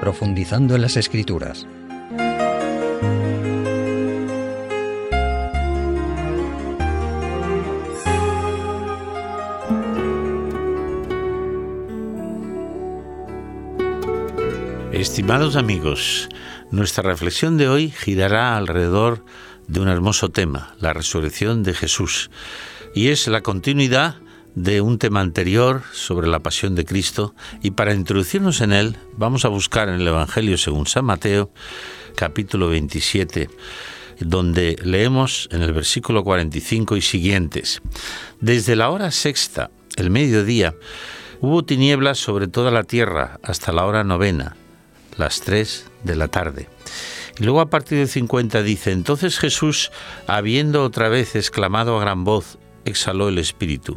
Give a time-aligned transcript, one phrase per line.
[0.00, 1.66] profundizando en las escrituras.
[14.92, 16.28] Estimados amigos,
[16.70, 19.24] nuestra reflexión de hoy girará alrededor
[19.66, 22.30] de un hermoso tema, la resurrección de Jesús,
[22.94, 24.16] y es la continuidad
[24.54, 29.44] de un tema anterior sobre la pasión de Cristo y para introducirnos en él vamos
[29.44, 31.52] a buscar en el Evangelio según San Mateo
[32.16, 33.48] capítulo 27
[34.20, 37.80] donde leemos en el versículo 45 y siguientes
[38.40, 40.74] Desde la hora sexta, el mediodía,
[41.40, 44.56] hubo tinieblas sobre toda la tierra hasta la hora novena,
[45.16, 46.68] las tres de la tarde.
[47.38, 49.90] Y luego a partir del 50 dice, entonces Jesús,
[50.26, 53.96] habiendo otra vez exclamado a gran voz, exhaló el espíritu.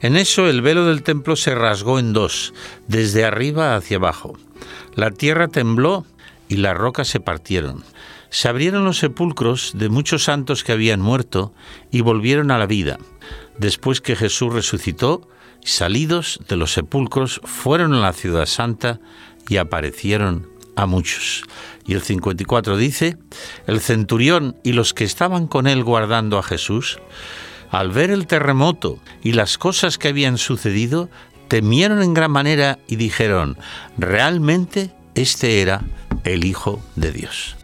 [0.00, 2.54] En eso el velo del templo se rasgó en dos,
[2.88, 4.38] desde arriba hacia abajo.
[4.94, 6.06] La tierra tembló
[6.48, 7.84] y las rocas se partieron.
[8.30, 11.52] Se abrieron los sepulcros de muchos santos que habían muerto
[11.90, 12.98] y volvieron a la vida.
[13.58, 15.28] Después que Jesús resucitó,
[15.62, 19.00] salidos de los sepulcros, fueron a la ciudad santa
[19.48, 21.44] y aparecieron a muchos.
[21.86, 23.18] Y el 54 dice,
[23.66, 26.98] el centurión y los que estaban con él guardando a Jesús,
[27.70, 31.08] al ver el terremoto y las cosas que habían sucedido,
[31.48, 33.56] temieron en gran manera y dijeron,
[33.98, 35.82] realmente este era
[36.24, 37.56] el Hijo de Dios.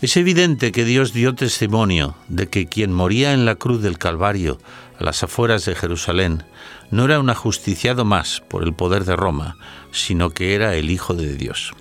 [0.00, 4.58] Es evidente que Dios dio testimonio de que quien moría en la cruz del Calvario,
[4.98, 6.44] a las afueras de Jerusalén,
[6.90, 9.56] no era un ajusticiado más por el poder de Roma,
[9.90, 11.72] sino que era el Hijo de Dios.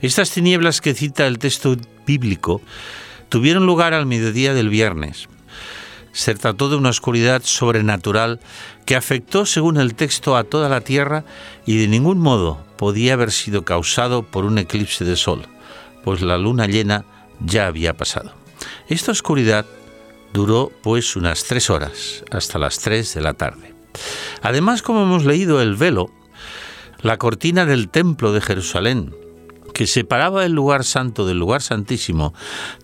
[0.00, 2.60] Estas tinieblas que cita el texto bíblico
[3.28, 5.28] tuvieron lugar al mediodía del viernes,
[6.12, 8.40] se trató de una oscuridad sobrenatural
[8.84, 11.24] que afectó, según el texto, a toda la tierra
[11.66, 15.46] y de ningún modo podía haber sido causado por un eclipse de sol,
[16.04, 17.04] pues la luna llena
[17.40, 18.32] ya había pasado.
[18.88, 19.66] Esta oscuridad
[20.32, 23.74] duró pues unas tres horas, hasta las tres de la tarde.
[24.40, 26.10] Además, como hemos leído, el velo,
[27.00, 29.14] la cortina del templo de Jerusalén,
[29.72, 32.34] que separaba el lugar santo del lugar santísimo,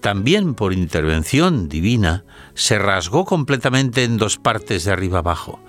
[0.01, 5.61] también por intervención divina, se rasgó completamente en dos partes de arriba abajo,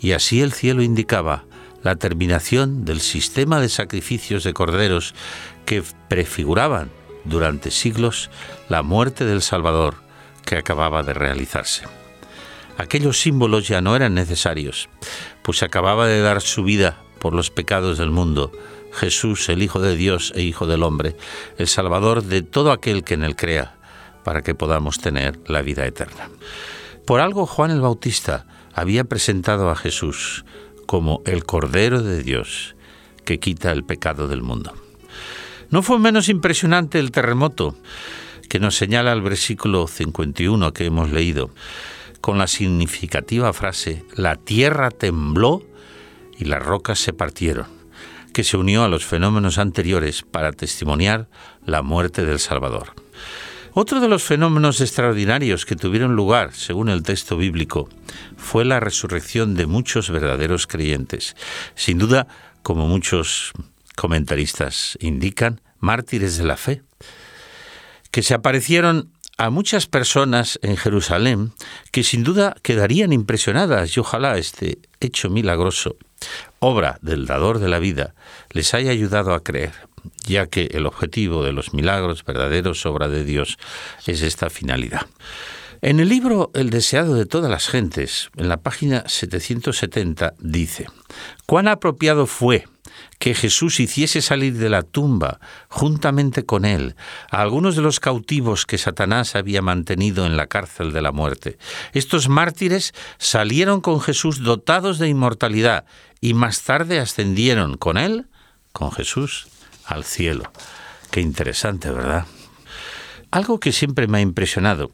[0.00, 1.44] y así el cielo indicaba
[1.82, 5.14] la terminación del sistema de sacrificios de corderos
[5.66, 6.90] que prefiguraban
[7.24, 8.30] durante siglos
[8.68, 9.96] la muerte del Salvador
[10.44, 11.84] que acababa de realizarse.
[12.76, 14.88] Aquellos símbolos ya no eran necesarios,
[15.42, 18.50] pues acababa de dar su vida por los pecados del mundo,
[18.94, 21.16] Jesús, el Hijo de Dios e Hijo del Hombre,
[21.58, 23.74] el Salvador de todo aquel que en Él crea,
[24.22, 26.30] para que podamos tener la vida eterna.
[27.04, 30.44] Por algo Juan el Bautista había presentado a Jesús
[30.86, 32.74] como el Cordero de Dios
[33.24, 34.72] que quita el pecado del mundo.
[35.70, 37.76] No fue menos impresionante el terremoto
[38.48, 41.50] que nos señala el versículo 51 que hemos leído,
[42.20, 45.62] con la significativa frase, la tierra tembló
[46.38, 47.83] y las rocas se partieron
[48.34, 51.28] que se unió a los fenómenos anteriores para testimoniar
[51.64, 52.92] la muerte del Salvador.
[53.72, 57.88] Otro de los fenómenos extraordinarios que tuvieron lugar, según el texto bíblico,
[58.36, 61.34] fue la resurrección de muchos verdaderos creyentes.
[61.74, 62.26] Sin duda,
[62.62, 63.52] como muchos
[63.96, 66.82] comentaristas indican, mártires de la fe,
[68.10, 71.52] que se aparecieron a muchas personas en Jerusalén
[71.90, 75.96] que sin duda quedarían impresionadas y ojalá este hecho milagroso
[76.58, 78.14] obra del dador de la vida,
[78.50, 79.72] les haya ayudado a creer,
[80.26, 83.58] ya que el objetivo de los milagros verdaderos, obra de Dios,
[84.06, 85.06] es esta finalidad.
[85.82, 90.86] En el libro El deseado de todas las gentes, en la página 770, dice,
[91.46, 92.64] cuán apropiado fue
[93.18, 96.96] que Jesús hiciese salir de la tumba, juntamente con él,
[97.30, 101.58] a algunos de los cautivos que Satanás había mantenido en la cárcel de la muerte.
[101.92, 105.84] Estos mártires salieron con Jesús dotados de inmortalidad
[106.20, 108.26] y más tarde ascendieron con él,
[108.72, 109.48] con Jesús,
[109.84, 110.50] al cielo.
[111.10, 112.26] Qué interesante, ¿verdad?
[113.30, 114.90] Algo que siempre me ha impresionado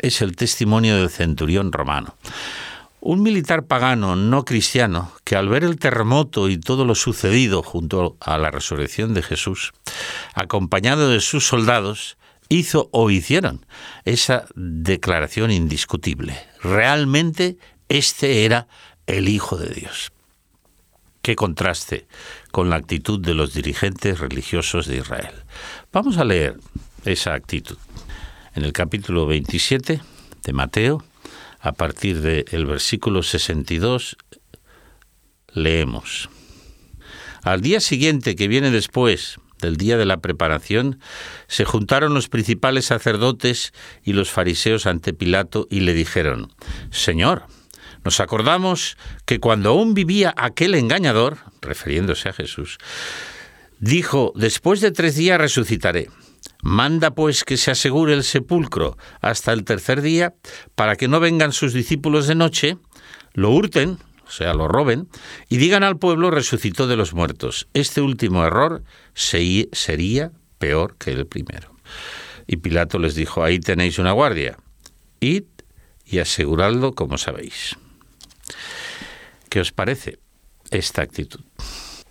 [0.00, 2.16] es el testimonio del centurión romano.
[3.00, 8.16] Un militar pagano no cristiano que al ver el terremoto y todo lo sucedido junto
[8.20, 9.72] a la resurrección de Jesús,
[10.34, 12.18] acompañado de sus soldados,
[12.48, 13.64] hizo o hicieron
[14.04, 16.38] esa declaración indiscutible.
[16.62, 17.56] Realmente
[17.88, 18.66] este era
[19.06, 20.12] el Hijo de Dios.
[21.22, 22.06] Qué contraste
[22.50, 25.34] con la actitud de los dirigentes religiosos de Israel.
[25.92, 26.58] Vamos a leer
[27.04, 27.76] esa actitud.
[28.54, 30.00] En el capítulo 27
[30.42, 31.04] de Mateo,
[31.60, 34.16] a partir del versículo 62,
[35.52, 36.28] leemos.
[37.42, 41.00] Al día siguiente, que viene después del día de la preparación,
[41.46, 43.72] se juntaron los principales sacerdotes
[44.04, 46.52] y los fariseos ante Pilato y le dijeron,
[46.90, 47.46] Señor,
[48.04, 48.96] nos acordamos
[49.26, 52.78] que cuando aún vivía aquel engañador, refiriéndose a Jesús,
[53.80, 56.08] dijo, después de tres días resucitaré.
[56.62, 60.34] Manda pues que se asegure el sepulcro hasta el tercer día,
[60.74, 62.76] para que no vengan sus discípulos de noche,
[63.32, 65.08] lo hurten, o sea, lo roben,
[65.48, 67.68] y digan al pueblo resucitó de los muertos.
[67.74, 68.82] Este último error
[69.14, 71.74] sería peor que el primero.
[72.46, 74.58] Y Pilato les dijo, ahí tenéis una guardia,
[75.20, 75.44] id
[76.04, 77.76] y aseguradlo como sabéis.
[79.48, 80.18] ¿Qué os parece
[80.70, 81.40] esta actitud?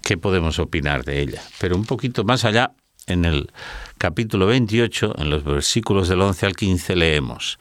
[0.02, 1.44] ¿Qué podemos opinar de ella?
[1.60, 2.72] Pero un poquito más allá,
[3.08, 3.52] en el
[3.98, 7.58] capítulo 28, en los versículos del 11 al 15, leemos.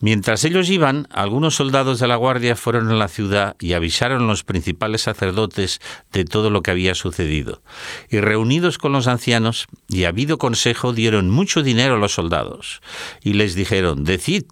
[0.00, 4.26] Mientras ellos iban, algunos soldados de la guardia fueron a la ciudad y avisaron a
[4.26, 5.80] los principales sacerdotes
[6.12, 7.62] de todo lo que había sucedido.
[8.08, 12.80] Y reunidos con los ancianos y habido consejo, dieron mucho dinero a los soldados.
[13.24, 14.44] Y les dijeron, decid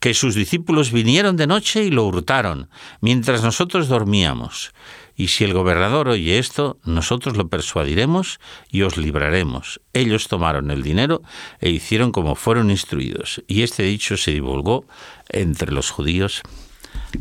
[0.00, 2.70] que sus discípulos vinieron de noche y lo hurtaron,
[3.02, 4.72] mientras nosotros dormíamos.
[5.16, 8.40] Y si el gobernador oye esto, nosotros lo persuadiremos
[8.70, 9.80] y os libraremos.
[9.92, 11.22] Ellos tomaron el dinero
[11.60, 13.42] e hicieron como fueron instruidos.
[13.46, 14.84] Y este dicho se divulgó
[15.28, 16.42] entre los judíos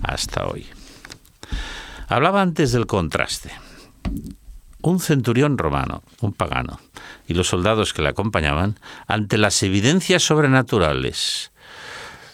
[0.02, 0.66] hasta hoy.
[2.08, 3.52] Hablaba antes del contraste.
[4.82, 6.80] Un centurión romano, un pagano,
[7.28, 11.52] y los soldados que le acompañaban, ante las evidencias sobrenaturales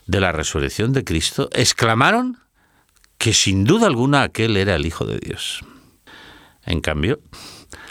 [0.08, 2.40] de la resurrección de Cristo, exclamaron
[3.20, 5.60] que sin duda alguna aquel era el Hijo de Dios.
[6.66, 7.20] En cambio,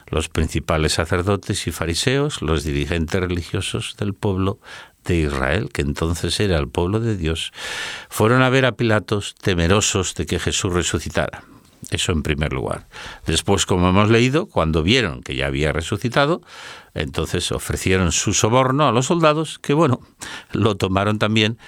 [0.09, 4.59] los principales sacerdotes y fariseos, los dirigentes religiosos del pueblo
[5.05, 7.53] de Israel, que entonces era el pueblo de Dios,
[8.09, 11.45] fueron a ver a Pilatos temerosos de que Jesús resucitara.
[11.91, 12.89] Eso en primer lugar.
[13.27, 16.41] Después, como hemos leído, cuando vieron que ya había resucitado,
[16.95, 20.01] entonces ofrecieron su soborno a los soldados, que bueno,
[20.53, 21.59] lo tomaron también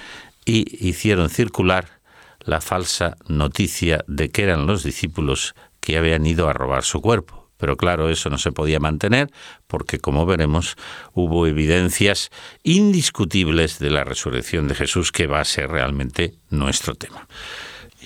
[0.47, 2.00] y hicieron circular
[2.45, 7.51] la falsa noticia de que eran los discípulos que habían ido a robar su cuerpo.
[7.57, 9.31] Pero claro, eso no se podía mantener
[9.67, 10.77] porque, como veremos,
[11.13, 12.31] hubo evidencias
[12.63, 17.29] indiscutibles de la resurrección de Jesús que va a ser realmente nuestro tema.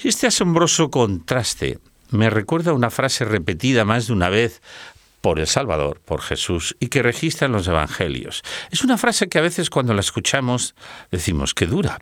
[0.02, 1.78] Este asombroso contraste
[2.10, 4.60] me recuerda una frase repetida más de una vez
[5.20, 8.42] por el Salvador, por Jesús, y que registran los Evangelios.
[8.70, 10.74] Es una frase que a veces cuando la escuchamos
[11.10, 11.98] decimos que dura,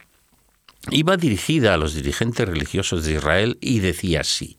[0.90, 4.58] iba dirigida a los dirigentes religiosos de Israel y decía así,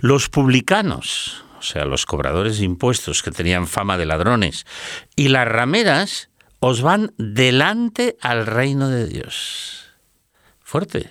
[0.00, 4.66] los publicanos, o sea, los cobradores de impuestos que tenían fama de ladrones,
[5.16, 6.30] y las rameras
[6.60, 9.84] os van delante al reino de Dios.
[10.60, 11.10] Fuerte,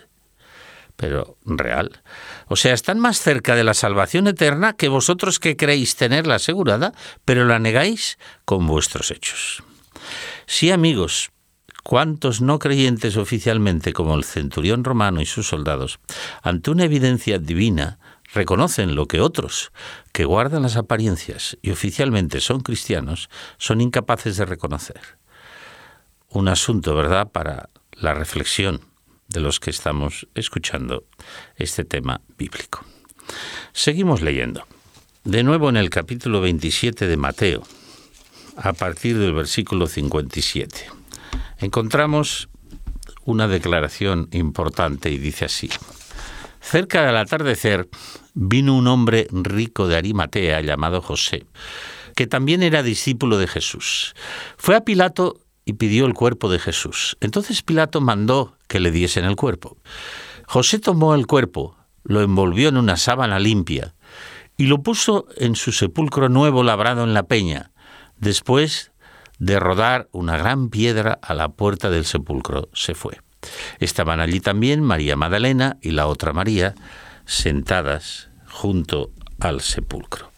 [0.96, 2.02] pero real.
[2.48, 6.94] O sea, están más cerca de la salvación eterna que vosotros que creéis tenerla asegurada,
[7.26, 9.64] pero la negáis con vuestros hechos.
[10.46, 11.33] Sí, amigos,
[11.84, 16.00] ¿Cuántos no creyentes oficialmente como el centurión romano y sus soldados,
[16.42, 18.00] ante una evidencia divina,
[18.34, 19.74] reconocen lo que otros,
[20.14, 25.02] que guardan las apariencias y oficialmente son cristianos, son incapaces de reconocer?
[26.30, 28.80] Un asunto, ¿verdad?, para la reflexión
[29.28, 31.04] de los que estamos escuchando
[31.58, 32.86] este tema bíblico.
[33.74, 34.66] Seguimos leyendo.
[35.26, 37.64] De nuevo en el capítulo 27 de Mateo,
[38.56, 41.03] a partir del versículo 57
[41.60, 42.50] encontramos
[43.26, 45.70] una declaración importante y dice así.
[46.62, 47.90] Cerca del atardecer
[48.34, 51.46] vino un hombre rico de Arimatea llamado José,
[52.16, 54.14] que también era discípulo de Jesús.
[54.58, 57.18] Fue a Pilato y pidió el cuerpo de Jesús.
[57.20, 59.78] Entonces Pilato mandó que le diesen el cuerpo.
[60.48, 63.96] José tomó el cuerpo, lo envolvió en una sábana limpia
[64.58, 67.72] y lo puso en su sepulcro nuevo labrado en la peña.
[68.18, 68.93] Después
[69.44, 73.20] de rodar una gran piedra a la puerta del sepulcro se fue.
[73.80, 76.76] Estaban allí también María Magdalena y la otra María
[77.26, 80.32] sentadas junto al sepulcro.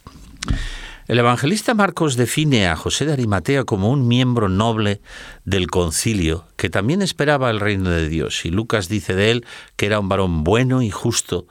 [1.07, 5.01] El evangelista Marcos define a José de Arimatea como un miembro noble
[5.43, 9.45] del concilio que también esperaba el reino de Dios y Lucas dice de él
[9.75, 11.45] que era un varón bueno y justo,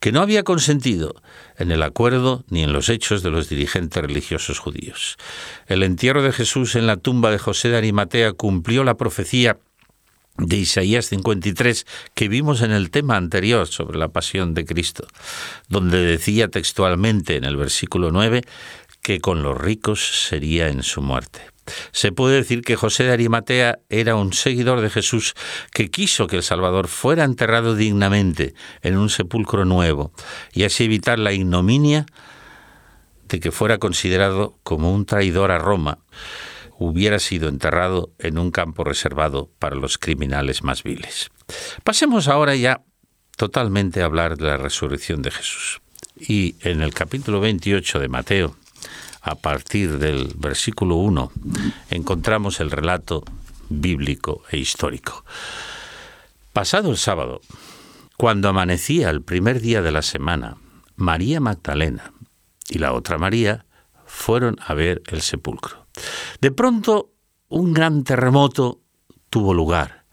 [0.00, 1.22] que no había consentido
[1.56, 5.16] en el acuerdo ni en los hechos de los dirigentes religiosos judíos.
[5.68, 9.56] El entierro de Jesús en la tumba de José de Arimatea cumplió la profecía
[10.38, 15.06] de Isaías 53 que vimos en el tema anterior sobre la pasión de Cristo,
[15.68, 18.42] donde decía textualmente en el versículo 9
[19.02, 21.40] que con los ricos sería en su muerte.
[21.92, 25.34] Se puede decir que José de Arimatea era un seguidor de Jesús
[25.72, 30.12] que quiso que el Salvador fuera enterrado dignamente en un sepulcro nuevo
[30.52, 32.06] y así evitar la ignominia
[33.28, 35.98] de que fuera considerado como un traidor a Roma,
[36.78, 41.30] hubiera sido enterrado en un campo reservado para los criminales más viles.
[41.84, 42.82] Pasemos ahora ya
[43.36, 45.80] totalmente a hablar de la resurrección de Jesús.
[46.16, 48.56] Y en el capítulo 28 de Mateo,
[49.20, 51.32] a partir del versículo 1,
[51.90, 53.24] encontramos el relato
[53.68, 55.24] bíblico e histórico.
[56.52, 57.40] Pasado el sábado,
[58.16, 60.56] cuando amanecía el primer día de la semana,
[60.96, 62.12] María Magdalena
[62.68, 63.64] y la otra María
[64.06, 65.86] fueron a ver el sepulcro.
[66.40, 67.10] De pronto,
[67.48, 68.80] un gran terremoto
[69.30, 70.04] tuvo lugar,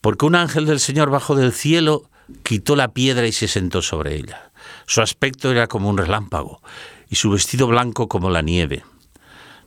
[0.00, 2.10] porque un ángel del Señor bajó del cielo,
[2.42, 4.52] quitó la piedra y se sentó sobre ella.
[4.86, 6.60] Su aspecto era como un relámpago
[7.08, 8.84] y su vestido blanco como la nieve.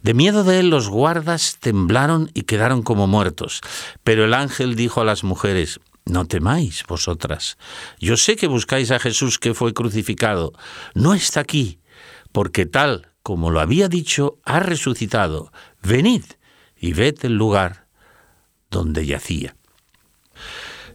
[0.01, 3.61] De miedo de él los guardas temblaron y quedaron como muertos.
[4.03, 7.57] Pero el ángel dijo a las mujeres, no temáis vosotras.
[7.99, 10.53] Yo sé que buscáis a Jesús que fue crucificado.
[10.93, 11.79] No está aquí,
[12.31, 15.51] porque tal como lo había dicho, ha resucitado.
[15.83, 16.23] Venid
[16.75, 17.85] y ved el lugar
[18.71, 19.55] donde yacía.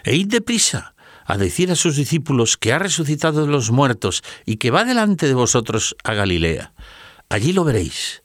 [0.03, 0.94] E id deprisa
[1.25, 5.27] a decir a sus discípulos que ha resucitado de los muertos y que va delante
[5.27, 6.75] de vosotros a Galilea.
[7.29, 8.23] Allí lo veréis.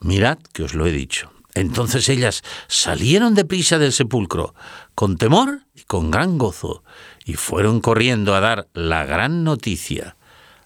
[0.00, 1.32] Mirad que os lo he dicho.
[1.54, 4.54] Entonces ellas salieron deprisa del sepulcro,
[4.94, 6.84] con temor y con gran gozo,
[7.24, 10.16] y fueron corriendo a dar la gran noticia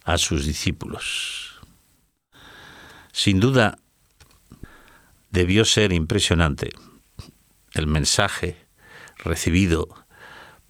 [0.04, 1.60] a sus discípulos.
[3.12, 3.78] Sin duda,
[5.30, 6.70] debió ser impresionante
[7.72, 8.66] el mensaje
[9.16, 9.88] recibido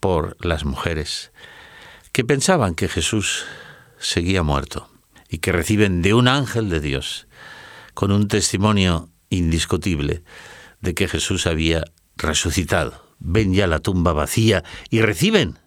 [0.04, 1.32] por las mujeres
[2.12, 3.46] que pensaban que Jesús
[3.99, 4.90] seguía muerto
[5.30, 7.26] y que reciben de un ángel de Dios
[7.94, 10.23] con un testimonio indiscutible
[10.82, 11.84] de que Jesús había
[12.18, 13.16] resucitado.
[13.18, 15.58] Ven ya la tumba vacía y reciben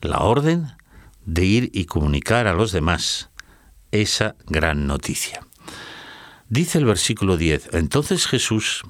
[0.00, 0.72] la orden
[1.24, 3.30] de ir y comunicar a los demás
[3.92, 5.46] esa gran noticia.
[6.48, 8.82] Dice el versículo 10, entonces Jesús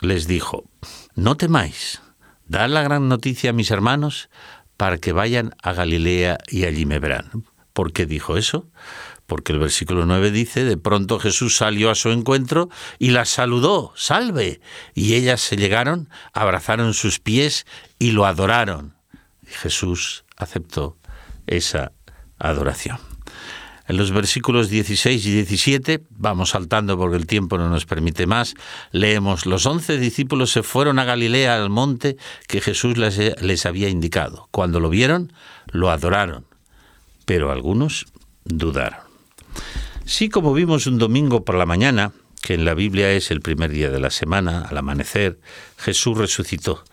[0.00, 0.70] les dijo,
[1.16, 2.02] no temáis,
[2.46, 4.28] dad la gran noticia a mis hermanos
[4.76, 7.44] para que vayan a Galilea y allí me verán.
[7.72, 8.68] ¿Por qué dijo eso?
[9.26, 13.92] porque el versículo 9 dice, de pronto Jesús salió a su encuentro y la saludó,
[13.96, 14.60] salve,
[14.94, 17.66] y ellas se llegaron, abrazaron sus pies
[17.98, 18.94] y lo adoraron.
[19.42, 20.96] Y Jesús aceptó
[21.46, 21.92] esa
[22.38, 22.98] adoración.
[23.88, 28.54] En los versículos 16 y 17, vamos saltando porque el tiempo no nos permite más,
[28.90, 32.16] leemos, los once discípulos se fueron a Galilea al monte
[32.48, 34.48] que Jesús les, había indicado.
[34.50, 35.32] Cuando lo vieron,
[35.70, 36.46] lo adoraron,
[37.24, 38.06] pero algunos
[38.44, 39.00] dudaron.
[40.04, 42.12] Sí, como vimos un domingo por la mañana,
[42.42, 45.38] que en la Biblia es el primer día de la semana, al amanecer,
[45.78, 46.84] Jesús resucitó.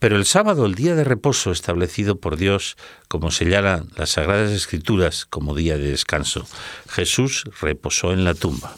[0.00, 5.26] Pero el sábado, el día de reposo establecido por Dios, como señalan las Sagradas Escrituras
[5.26, 6.46] como día de descanso,
[6.88, 8.74] Jesús reposó en la tumba.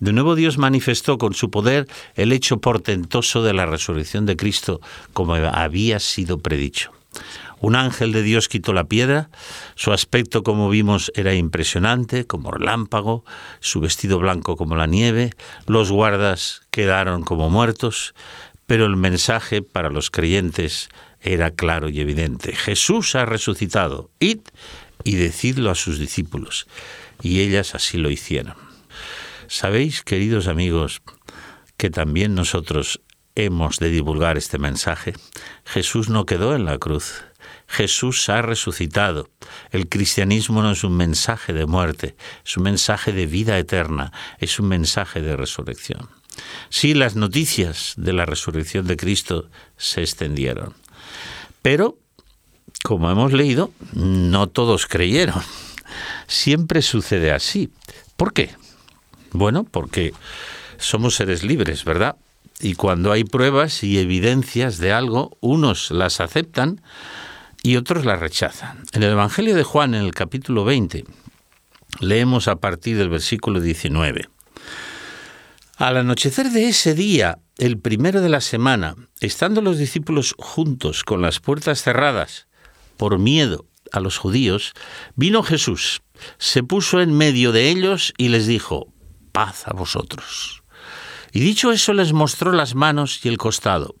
[0.00, 4.80] De nuevo Dios manifestó con su poder el hecho portentoso de la resurrección de Cristo
[5.12, 6.90] como había sido predicho.
[7.60, 9.30] Un ángel de Dios quitó la piedra,
[9.76, 13.24] su aspecto como vimos era impresionante, como relámpago,
[13.60, 15.30] su vestido blanco como la nieve,
[15.66, 18.14] los guardas quedaron como muertos,
[18.66, 20.88] pero el mensaje para los creyentes
[21.20, 22.54] era claro y evidente.
[22.54, 24.40] Jesús ha resucitado, id
[25.04, 26.66] y decidlo a sus discípulos.
[27.22, 28.54] Y ellas así lo hicieron.
[29.48, 31.02] Sabéis, queridos amigos,
[31.76, 33.00] que también nosotros
[33.36, 35.14] hemos de divulgar este mensaje.
[35.64, 37.24] Jesús no quedó en la cruz.
[37.68, 39.28] Jesús ha resucitado.
[39.70, 44.58] El cristianismo no es un mensaje de muerte, es un mensaje de vida eterna, es
[44.58, 46.08] un mensaje de resurrección.
[46.68, 50.74] Sí, las noticias de la resurrección de Cristo se extendieron,
[51.62, 51.98] pero,
[52.84, 55.42] como hemos leído, no todos creyeron.
[56.26, 57.70] Siempre sucede así.
[58.16, 58.50] ¿Por qué?
[59.32, 60.12] Bueno, porque
[60.78, 62.16] somos seres libres, ¿verdad?
[62.60, 66.80] Y cuando hay pruebas y evidencias de algo, unos las aceptan
[67.62, 68.84] y otros la rechazan.
[68.92, 71.04] En el Evangelio de Juan, en el capítulo 20,
[72.00, 74.28] leemos a partir del versículo 19.
[75.76, 81.20] Al anochecer de ese día, el primero de la semana, estando los discípulos juntos con
[81.20, 82.48] las puertas cerradas
[82.96, 84.72] por miedo a los judíos,
[85.16, 86.00] vino Jesús,
[86.38, 88.90] se puso en medio de ellos y les dijo,
[89.32, 90.62] paz a vosotros.
[91.30, 93.96] Y dicho eso les mostró las manos y el costado,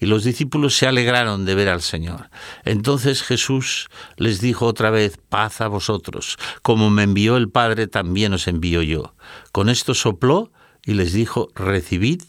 [0.00, 2.28] y los discípulos se alegraron de ver al Señor.
[2.64, 8.32] Entonces Jesús les dijo otra vez, paz a vosotros, como me envió el Padre, también
[8.32, 9.14] os envío yo.
[9.52, 10.50] Con esto sopló
[10.84, 12.22] y les dijo, recibid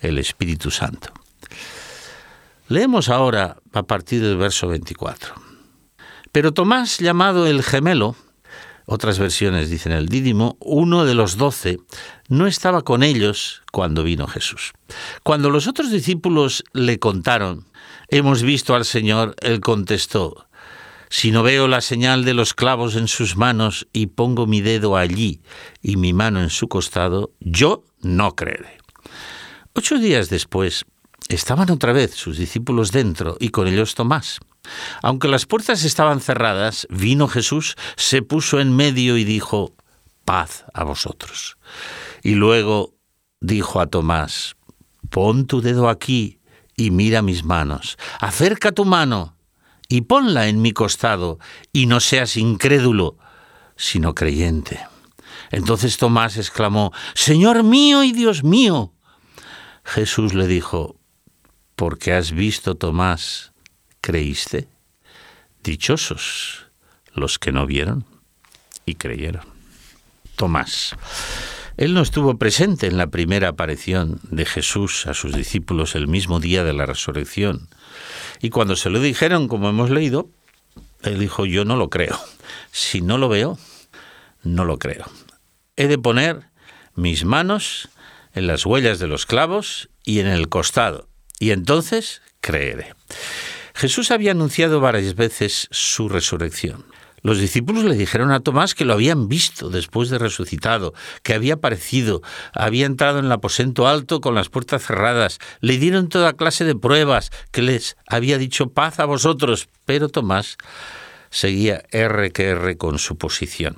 [0.00, 1.12] el Espíritu Santo.
[2.68, 5.34] Leemos ahora a partir del verso 24.
[6.32, 8.14] Pero Tomás, llamado el gemelo,
[8.84, 11.78] otras versiones dicen el Dídimo, uno de los doce,
[12.28, 14.72] no estaba con ellos cuando vino Jesús.
[15.22, 17.66] Cuando los otros discípulos le contaron,
[18.08, 20.47] hemos visto al Señor, él contestó,
[21.10, 24.96] si no veo la señal de los clavos en sus manos y pongo mi dedo
[24.96, 25.42] allí
[25.82, 28.78] y mi mano en su costado, yo no creeré.
[29.74, 30.84] Ocho días después,
[31.28, 34.40] estaban otra vez sus discípulos dentro y con ellos Tomás.
[35.02, 39.74] Aunque las puertas estaban cerradas, vino Jesús, se puso en medio y dijo,
[40.24, 41.56] paz a vosotros.
[42.22, 42.94] Y luego
[43.40, 44.56] dijo a Tomás,
[45.10, 46.40] pon tu dedo aquí
[46.76, 49.37] y mira mis manos, acerca tu mano
[49.88, 51.38] y ponla en mi costado,
[51.72, 53.16] y no seas incrédulo,
[53.76, 54.80] sino creyente.
[55.50, 58.92] Entonces Tomás exclamó, Señor mío y Dios mío.
[59.84, 60.96] Jesús le dijo,
[61.74, 63.52] porque has visto, Tomás,
[64.00, 64.68] creíste.
[65.62, 66.66] Dichosos
[67.14, 68.04] los que no vieron
[68.84, 69.44] y creyeron.
[70.36, 70.94] Tomás.
[71.78, 76.40] Él no estuvo presente en la primera aparición de Jesús a sus discípulos el mismo
[76.40, 77.68] día de la resurrección,
[78.42, 80.28] y cuando se lo dijeron, como hemos leído,
[81.02, 82.18] él dijo, yo no lo creo.
[82.72, 83.58] Si no lo veo,
[84.42, 85.04] no lo creo.
[85.76, 86.48] He de poner
[86.96, 87.88] mis manos
[88.34, 91.08] en las huellas de los clavos y en el costado,
[91.38, 92.94] y entonces creeré.
[93.74, 96.84] Jesús había anunciado varias veces su resurrección.
[97.22, 101.54] Los discípulos le dijeron a Tomás que lo habían visto después de resucitado, que había
[101.54, 102.22] aparecido,
[102.52, 106.76] había entrado en el aposento alto con las puertas cerradas, le dieron toda clase de
[106.76, 110.56] pruebas, que les había dicho paz a vosotros, pero Tomás
[111.30, 113.76] seguía R que R con su posición.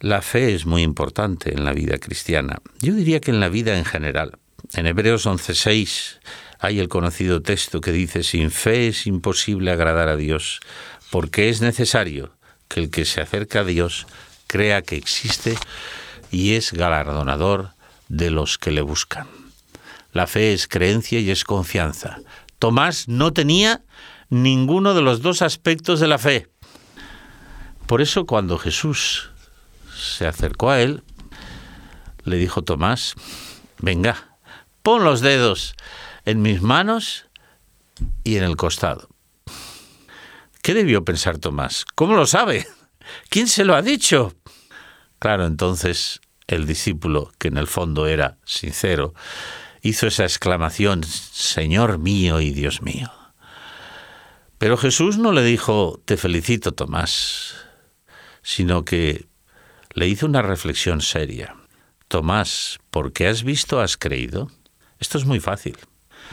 [0.00, 2.58] La fe es muy importante en la vida cristiana.
[2.80, 4.38] Yo diría que en la vida en general.
[4.74, 6.20] En Hebreos 11:6
[6.58, 10.60] hay el conocido texto que dice, sin fe es imposible agradar a Dios,
[11.10, 12.32] porque es necesario
[12.74, 14.08] que el que se acerca a Dios
[14.48, 15.56] crea que existe
[16.32, 17.70] y es galardonador
[18.08, 19.28] de los que le buscan.
[20.12, 22.18] La fe es creencia y es confianza.
[22.58, 23.84] Tomás no tenía
[24.28, 26.48] ninguno de los dos aspectos de la fe.
[27.86, 29.30] Por eso cuando Jesús
[29.96, 31.04] se acercó a él,
[32.24, 33.14] le dijo Tomás,
[33.78, 34.36] venga,
[34.82, 35.76] pon los dedos
[36.24, 37.26] en mis manos
[38.24, 39.13] y en el costado.
[40.64, 41.84] ¿Qué debió pensar Tomás?
[41.94, 42.66] ¿Cómo lo sabe?
[43.28, 44.32] ¿Quién se lo ha dicho?
[45.18, 49.12] Claro, entonces el discípulo, que en el fondo era sincero,
[49.82, 53.12] hizo esa exclamación, Señor mío y Dios mío.
[54.56, 57.56] Pero Jesús no le dijo, te felicito, Tomás,
[58.40, 59.26] sino que
[59.92, 61.56] le hizo una reflexión seria.
[62.08, 64.50] Tomás, ¿por qué has visto has creído?
[64.98, 65.76] Esto es muy fácil.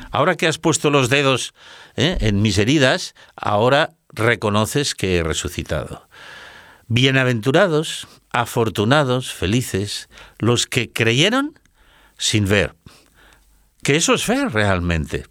[0.09, 1.53] Ahora que has puesto los dedos
[1.95, 2.17] ¿eh?
[2.21, 6.07] en mis heridas, ahora reconoces que he resucitado.
[6.87, 11.59] Bienaventurados, afortunados, felices, los que creyeron
[12.17, 12.75] sin ver.
[13.83, 15.25] Que eso es fe realmente.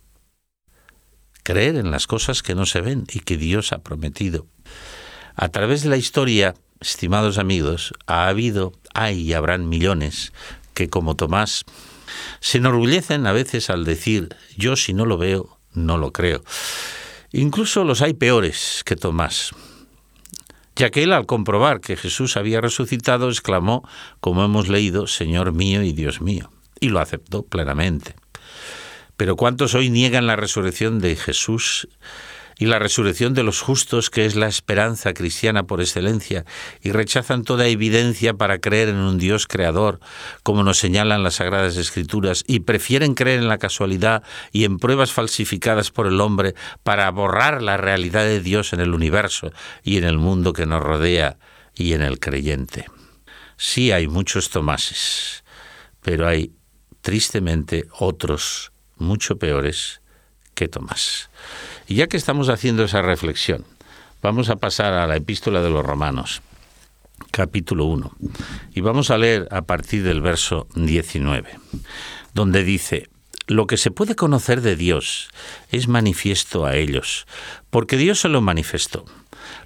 [1.42, 4.46] Creer en las cosas que no se ven y que Dios ha prometido.
[5.36, 10.32] A través de la historia, estimados amigos, ha habido, hay y habrán millones
[10.74, 11.64] que, como Tomás,
[12.40, 16.42] se enorgullecen a veces al decir, yo si no lo veo, no lo creo.
[17.32, 19.52] Incluso los hay peores que Tomás,
[20.74, 23.88] ya que él al comprobar que Jesús había resucitado exclamó,
[24.20, 28.16] como hemos leído, Señor mío y Dios mío, y lo aceptó plenamente.
[29.16, 31.88] Pero ¿cuántos hoy niegan la resurrección de Jesús
[32.60, 36.44] y la resurrección de los justos, que es la esperanza cristiana por excelencia,
[36.82, 39.98] y rechazan toda evidencia para creer en un Dios creador,
[40.42, 45.10] como nos señalan las Sagradas Escrituras, y prefieren creer en la casualidad y en pruebas
[45.10, 50.04] falsificadas por el hombre para borrar la realidad de Dios en el universo y en
[50.04, 51.38] el mundo que nos rodea
[51.74, 52.84] y en el creyente.
[53.56, 55.44] Sí hay muchos Tomases,
[56.02, 56.52] pero hay
[57.00, 60.02] tristemente otros mucho peores
[60.54, 61.30] que Tomás.
[61.90, 63.64] Y ya que estamos haciendo esa reflexión,
[64.22, 66.40] vamos a pasar a la epístola de los Romanos,
[67.32, 68.16] capítulo 1,
[68.72, 71.50] y vamos a leer a partir del verso 19,
[72.32, 73.08] donde dice,
[73.48, 75.30] lo que se puede conocer de Dios
[75.72, 77.26] es manifiesto a ellos,
[77.70, 79.04] porque Dios se lo manifestó.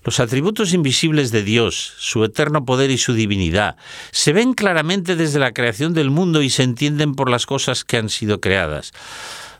[0.02, 3.76] Los atributos invisibles de Dios, su eterno poder y su divinidad,
[4.12, 7.98] se ven claramente desde la creación del mundo y se entienden por las cosas que
[7.98, 8.92] han sido creadas,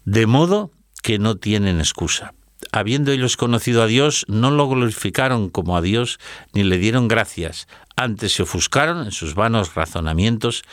[0.07, 0.70] de modo
[1.03, 2.33] que no tienen excusa
[2.75, 6.19] habiendo ellos conocido a Dios, no lo glorificaron como a Dios
[6.55, 7.69] ni le dieron gracias.
[7.95, 10.65] Antes se ofuscaron en sus vanos razonamientos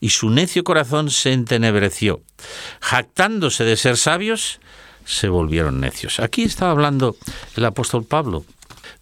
[0.00, 2.22] y su necio corazón se entenebreció.
[2.80, 4.58] Jactándose de ser sabios,
[5.04, 6.18] se volvieron necios.
[6.18, 7.14] Aquí estaba hablando
[7.54, 8.46] el apóstol Pablo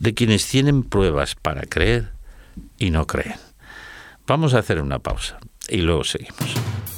[0.00, 2.10] de quienes tienen pruebas para creer
[2.76, 3.36] y no creen.
[4.26, 6.97] Vamos a hacer una pausa y luego seguimos.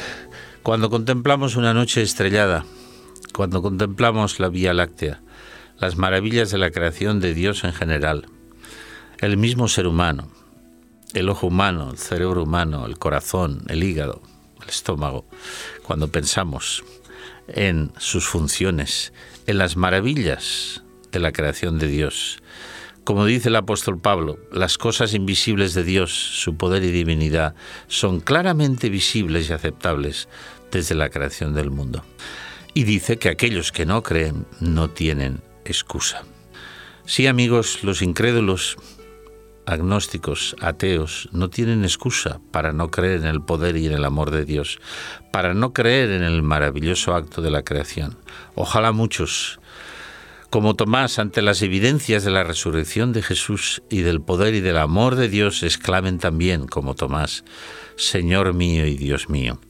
[0.63, 2.65] cuando contemplamos una noche estrellada,
[3.33, 5.21] cuando contemplamos la Vía Láctea,
[5.79, 8.27] las maravillas de la creación de Dios en general,
[9.19, 10.29] el mismo ser humano,
[11.13, 14.21] el ojo humano, el cerebro humano, el corazón, el hígado,
[14.61, 15.25] el estómago,
[15.81, 16.83] cuando pensamos
[17.47, 19.13] en sus funciones,
[19.47, 22.41] en las maravillas de la creación de Dios,
[23.03, 27.55] como dice el apóstol Pablo, las cosas invisibles de Dios, su poder y divinidad,
[27.87, 30.27] son claramente visibles y aceptables
[30.71, 32.03] desde la creación del mundo.
[32.73, 36.23] Y dice que aquellos que no creen no tienen excusa.
[37.05, 38.77] Sí, amigos, los incrédulos,
[39.65, 44.31] agnósticos, ateos, no tienen excusa para no creer en el poder y en el amor
[44.31, 44.79] de Dios,
[45.31, 48.17] para no creer en el maravilloso acto de la creación.
[48.55, 49.59] Ojalá muchos
[50.51, 54.77] como Tomás, ante las evidencias de la resurrección de Jesús y del poder y del
[54.77, 57.45] amor de Dios, exclamen también, como Tomás,
[57.95, 59.61] Señor mío y Dios mío,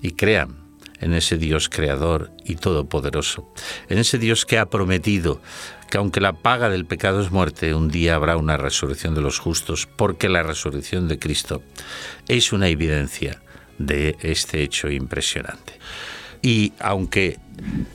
[0.00, 0.56] y crean
[1.00, 3.52] en ese Dios creador y todopoderoso,
[3.90, 5.42] en ese Dios que ha prometido
[5.90, 9.38] que aunque la paga del pecado es muerte, un día habrá una resurrección de los
[9.38, 11.62] justos, porque la resurrección de Cristo
[12.26, 13.42] es una evidencia
[13.76, 15.74] de este hecho impresionante.
[16.42, 17.38] Y aunque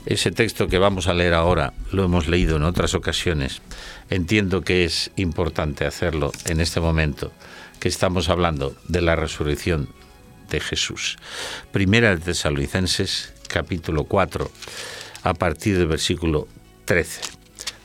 [0.05, 3.61] ese texto que vamos a leer ahora lo hemos leído en otras ocasiones,
[4.09, 7.33] entiendo que es importante hacerlo en este momento
[7.79, 9.89] que estamos hablando de la resurrección
[10.49, 11.17] de Jesús.
[11.71, 14.49] Primera de Tesalonicenses, capítulo 4,
[15.23, 16.47] a partir del versículo
[16.85, 17.21] 13,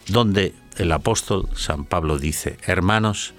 [0.08, 3.34] donde el apóstol San Pablo dice, Hermanos,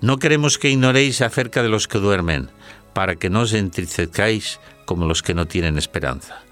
[0.00, 2.50] no queremos que ignoréis acerca de los que duermen,
[2.92, 6.42] para que no os entristezcáis como los que no tienen esperanza.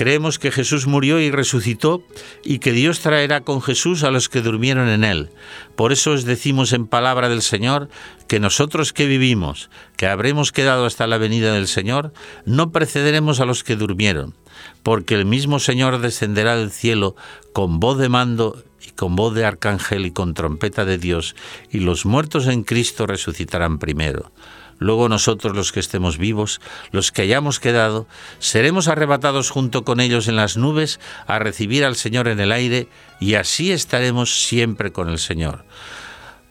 [0.00, 2.02] Creemos que Jesús murió y resucitó
[2.42, 5.28] y que Dios traerá con Jesús a los que durmieron en él.
[5.76, 7.90] Por eso os decimos en palabra del Señor
[8.26, 12.14] que nosotros que vivimos, que habremos quedado hasta la venida del Señor,
[12.46, 14.34] no precederemos a los que durmieron,
[14.82, 17.14] porque el mismo Señor descenderá del cielo
[17.52, 21.36] con voz de mando y con voz de arcángel y con trompeta de Dios,
[21.70, 24.32] y los muertos en Cristo resucitarán primero.
[24.80, 30.26] Luego nosotros los que estemos vivos, los que hayamos quedado, seremos arrebatados junto con ellos
[30.26, 32.88] en las nubes a recibir al Señor en el aire
[33.20, 35.66] y así estaremos siempre con el Señor.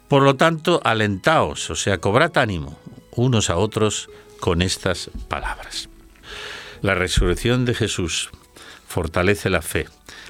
[0.07, 2.79] Por lo tanto, alentaos, o sea, cobrad ánimo
[3.11, 5.89] unos a otros con estas palabras.
[6.81, 8.29] La resurrección de Jesús
[8.87, 9.87] fortalece la fe,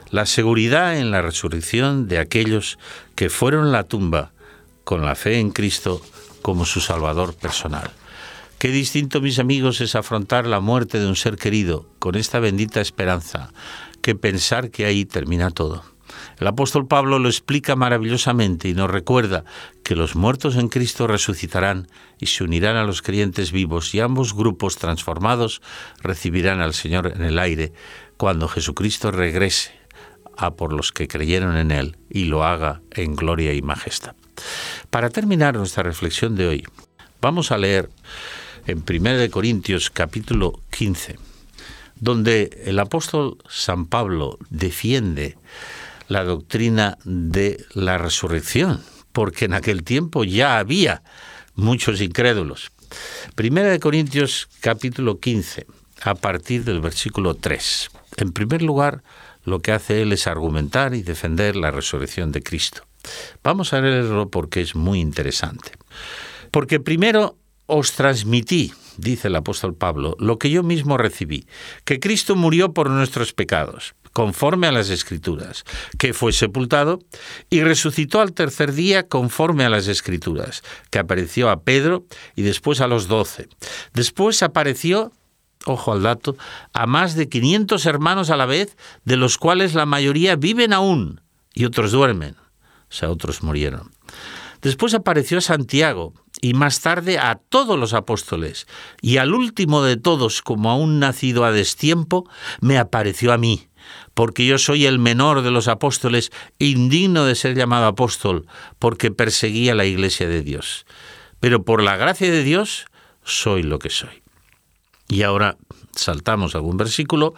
[0.10, 2.80] la seguridad en la resurrección de aquellos
[3.16, 4.32] que fueron la tumba
[4.86, 6.02] con la fe en Cristo
[6.42, 7.92] como su Salvador personal.
[8.60, 12.82] Qué distinto, mis amigos, es afrontar la muerte de un ser querido con esta bendita
[12.82, 13.54] esperanza
[14.02, 15.84] que pensar que ahí termina todo.
[16.40, 19.46] El apóstol Pablo lo explica maravillosamente y nos recuerda
[19.84, 21.88] que los muertos en Cristo resucitarán
[22.20, 25.62] y se unirán a los creyentes vivos y ambos grupos transformados
[26.02, 27.74] recibirán al Señor en el aire
[28.18, 29.72] cuando Jesucristo regrese
[30.38, 34.16] a por los que creyeron en Él y lo haga en gloria y majestad.
[34.90, 36.68] Para terminar nuestra reflexión de hoy,
[37.22, 37.90] vamos a leer
[38.66, 41.18] en 1 Corintios capítulo 15,
[41.96, 45.38] donde el apóstol San Pablo defiende
[46.08, 51.04] la doctrina de la resurrección, porque en aquel tiempo ya había
[51.56, 52.72] muchos incrédulos.
[53.36, 55.68] Primera de Corintios capítulo 15,
[56.02, 57.90] a partir del versículo 3.
[58.18, 59.04] En primer lugar,
[59.46, 62.89] lo que hace él es argumentar y defender la resurrección de Cristo.
[63.44, 65.72] Vamos a leerlo porque es muy interesante.
[66.52, 67.38] Porque primero
[67.70, 71.46] os transmití, dice el apóstol Pablo, lo que yo mismo recibí,
[71.86, 75.66] que Cristo murió por nuestros pecados, conforme a las Escrituras,
[76.00, 77.00] que fue sepultado
[77.50, 82.82] y resucitó al tercer día conforme a las Escrituras, que apareció a Pedro y después
[82.82, 83.48] a los doce.
[83.94, 85.12] Después apareció
[85.66, 86.38] ojo al dato,
[86.74, 91.22] a más de 500 hermanos a la vez, de los cuales la mayoría viven aún
[91.54, 92.36] y otros duermen
[92.90, 93.92] o sea, otros murieron.
[94.62, 98.68] Después apareció Santiago y más tarde a todos los apóstoles,
[99.02, 102.30] y al último de todos, como a un nacido a destiempo,
[102.62, 103.68] me apareció a mí,
[104.14, 108.48] porque yo soy el menor de los apóstoles, indigno de ser llamado apóstol,
[108.80, 110.86] porque perseguía la iglesia de Dios.
[111.40, 112.86] Pero por la gracia de Dios
[113.24, 114.24] soy lo que soy.
[115.08, 115.58] Y ahora
[115.96, 117.34] saltamos algún versículo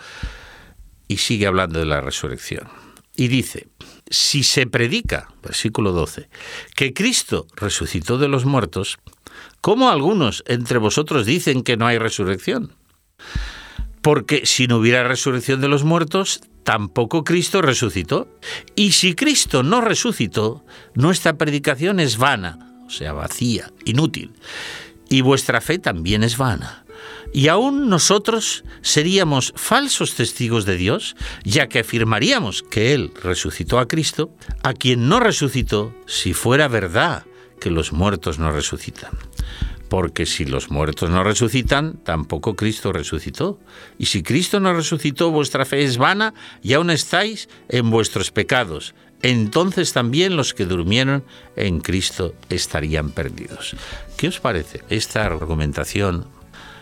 [1.07, 2.67] y sigue hablando de la resurrección.
[3.15, 3.67] Y dice,
[4.09, 6.29] si se predica, versículo 12,
[6.75, 8.99] que Cristo resucitó de los muertos,
[9.59, 12.75] ¿cómo algunos entre vosotros dicen que no hay resurrección?
[14.01, 18.27] Porque si no hubiera resurrección de los muertos, tampoco Cristo resucitó.
[18.75, 24.33] Y si Cristo no resucitó, nuestra predicación es vana, o sea, vacía, inútil.
[25.09, 26.80] Y vuestra fe también es vana.
[27.33, 33.87] Y aún nosotros seríamos falsos testigos de Dios, ya que afirmaríamos que Él resucitó a
[33.87, 34.31] Cristo,
[34.63, 37.25] a quien no resucitó, si fuera verdad
[37.59, 39.11] que los muertos no resucitan
[39.91, 43.59] porque si los muertos no resucitan, tampoco Cristo resucitó.
[43.97, 46.33] Y si Cristo no resucitó, vuestra fe es vana
[46.63, 48.95] y aún estáis en vuestros pecados.
[49.21, 51.25] Entonces también los que durmieron
[51.57, 53.75] en Cristo estarían perdidos.
[54.15, 56.25] ¿Qué os parece esta argumentación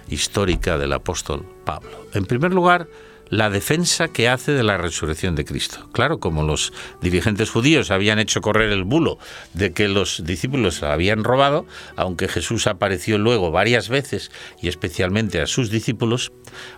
[0.09, 2.05] histórica del apóstol Pablo?
[2.13, 2.87] En primer lugar,
[3.29, 5.87] la defensa que hace de la resurrección de Cristo.
[5.91, 9.19] Claro, como los dirigentes judíos habían hecho correr el bulo
[9.53, 15.41] de que los discípulos la habían robado, aunque Jesús apareció luego varias veces y especialmente
[15.41, 16.31] a sus discípulos,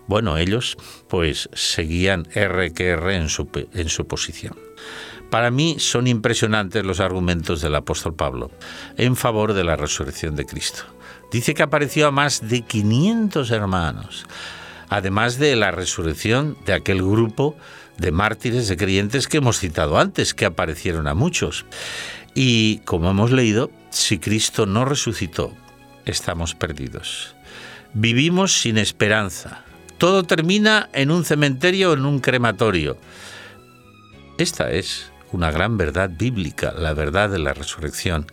[0.08, 4.56] bueno, ellos pues seguían R que R en su, en su posición.
[5.30, 8.52] Para mí son impresionantes los argumentos del apóstol Pablo
[8.98, 10.84] en favor de la resurrección de Cristo.
[11.32, 14.26] Dice que apareció a más de 500 hermanos
[14.92, 17.56] además de la resurrección de aquel grupo
[17.98, 21.66] de mártires, de creyentes que hemos citado antes, que aparecieron a muchos.
[22.36, 25.56] Y como hemos leído, si Cristo no resucitó,
[26.06, 27.36] estamos perdidos.
[27.94, 29.64] Vivimos sin esperanza.
[29.98, 32.98] Todo termina en un cementerio o en un crematorio.
[34.38, 38.28] Esta es una gran verdad bíblica, la verdad de la resurrección.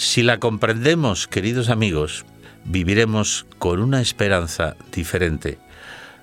[0.00, 2.24] Si la comprendemos, queridos amigos,
[2.64, 5.58] viviremos con una esperanza diferente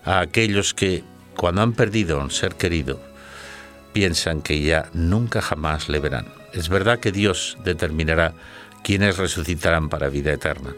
[0.03, 1.03] a aquellos que,
[1.35, 2.99] cuando han perdido a un ser querido,
[3.93, 6.25] piensan que ya nunca jamás le verán.
[6.53, 8.33] Es verdad que Dios determinará
[8.83, 10.73] quiénes resucitarán para vida eterna,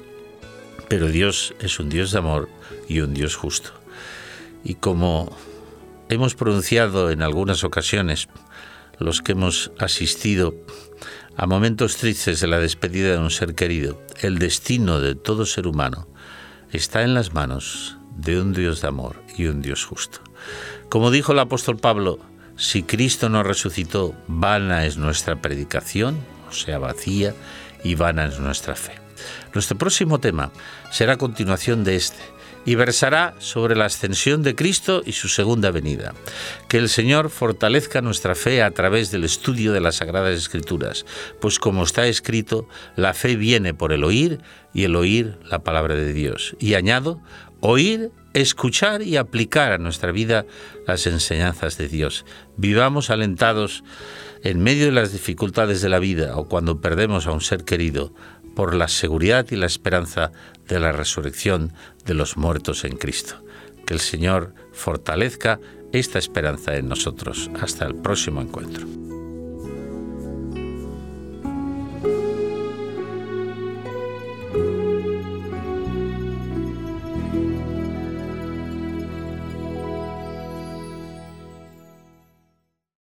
[0.90, 2.50] pero Dios es un Dios de amor
[2.90, 3.72] y un Dios justo.
[4.62, 5.34] Y como
[6.10, 8.28] hemos pronunciado en algunas ocasiones,
[8.98, 10.54] los que hemos asistido
[11.40, 15.68] a momentos tristes de la despedida de un ser querido, el destino de todo ser
[15.68, 16.06] humano
[16.74, 20.20] está en las manos de un Dios de amor y un Dios justo.
[20.90, 22.20] Como dijo el apóstol Pablo,
[22.58, 26.18] si Cristo no resucitó, vana es nuestra predicación,
[26.50, 27.34] o sea, vacía,
[27.86, 29.00] y vana es nuestra fe.
[29.54, 30.52] Nuestro próximo tema
[30.92, 32.20] será continuación de este
[32.66, 36.14] y versará sobre la ascensión de Cristo y su segunda venida.
[36.68, 41.06] Que el Señor fortalezca nuestra fe a través del estudio de las Sagradas Escrituras,
[41.40, 44.40] pues como está escrito, la fe viene por el oír
[44.74, 46.56] y el oír la palabra de Dios.
[46.60, 47.22] Y añado,
[47.62, 50.46] oír, escuchar y aplicar a nuestra vida
[50.88, 52.26] las enseñanzas de Dios.
[52.58, 53.84] Vivamos alentados
[54.44, 58.14] en medio de las dificultades de la vida o cuando perdemos a un ser querido
[58.60, 60.34] por la seguridad y la esperanza
[60.68, 61.72] de la resurrección
[62.06, 63.42] de los muertos en Cristo.
[63.88, 65.62] Que el Señor fortalezca
[65.94, 67.50] esta esperanza en nosotros.
[67.62, 68.86] Hasta el próximo encuentro.